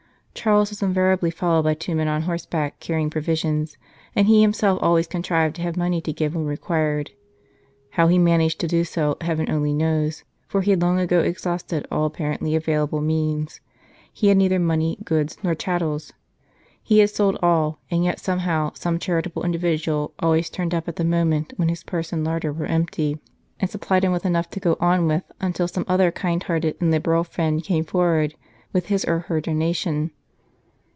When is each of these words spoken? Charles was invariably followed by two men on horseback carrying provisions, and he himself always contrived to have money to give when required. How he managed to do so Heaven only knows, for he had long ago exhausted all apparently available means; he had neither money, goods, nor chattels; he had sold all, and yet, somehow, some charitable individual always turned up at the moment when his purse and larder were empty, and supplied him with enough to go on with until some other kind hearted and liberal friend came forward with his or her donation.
Charles 0.33 0.71
was 0.71 0.81
invariably 0.81 1.29
followed 1.29 1.63
by 1.63 1.73
two 1.75 1.93
men 1.93 2.07
on 2.07 2.23
horseback 2.23 2.79
carrying 2.79 3.11
provisions, 3.11 3.77
and 4.15 4.25
he 4.27 4.41
himself 4.41 4.79
always 4.81 5.05
contrived 5.05 5.57
to 5.57 5.61
have 5.61 5.75
money 5.77 5.99
to 6.01 6.13
give 6.13 6.33
when 6.33 6.45
required. 6.45 7.11
How 7.91 8.07
he 8.07 8.17
managed 8.17 8.57
to 8.61 8.67
do 8.67 8.83
so 8.83 9.17
Heaven 9.19 9.51
only 9.51 9.73
knows, 9.73 10.23
for 10.47 10.61
he 10.61 10.71
had 10.71 10.81
long 10.81 10.99
ago 10.99 11.19
exhausted 11.19 11.85
all 11.91 12.05
apparently 12.05 12.55
available 12.55 13.01
means; 13.01 13.59
he 14.11 14.29
had 14.29 14.37
neither 14.37 14.57
money, 14.57 14.97
goods, 15.03 15.37
nor 15.43 15.53
chattels; 15.53 16.11
he 16.81 16.99
had 16.99 17.11
sold 17.11 17.37
all, 17.43 17.79
and 17.91 18.03
yet, 18.05 18.19
somehow, 18.19 18.71
some 18.73 18.97
charitable 18.99 19.43
individual 19.43 20.13
always 20.19 20.49
turned 20.49 20.73
up 20.73 20.87
at 20.87 20.95
the 20.95 21.03
moment 21.03 21.53
when 21.57 21.69
his 21.69 21.83
purse 21.83 22.11
and 22.11 22.23
larder 22.23 22.51
were 22.53 22.65
empty, 22.65 23.19
and 23.59 23.69
supplied 23.69 24.03
him 24.05 24.13
with 24.13 24.25
enough 24.25 24.49
to 24.51 24.61
go 24.61 24.75
on 24.79 25.05
with 25.05 25.25
until 25.41 25.67
some 25.67 25.85
other 25.89 26.09
kind 26.09 26.41
hearted 26.43 26.77
and 26.79 26.89
liberal 26.89 27.23
friend 27.25 27.63
came 27.65 27.83
forward 27.83 28.33
with 28.73 28.87
his 28.87 29.03
or 29.05 29.19
her 29.19 29.39
donation. 29.39 30.09